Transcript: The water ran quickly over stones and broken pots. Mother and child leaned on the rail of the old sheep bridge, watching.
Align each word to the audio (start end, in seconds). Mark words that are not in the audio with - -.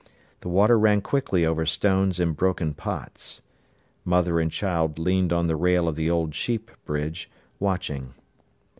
The 0.39 0.49
water 0.49 0.79
ran 0.79 1.01
quickly 1.01 1.45
over 1.45 1.63
stones 1.63 2.19
and 2.19 2.35
broken 2.35 2.73
pots. 2.73 3.39
Mother 4.03 4.39
and 4.39 4.51
child 4.51 4.97
leaned 4.97 5.31
on 5.31 5.45
the 5.45 5.55
rail 5.55 5.87
of 5.87 5.95
the 5.95 6.09
old 6.09 6.33
sheep 6.33 6.71
bridge, 6.85 7.29
watching. 7.59 8.15